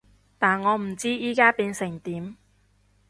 [0.39, 2.35] 但我唔知而家變成點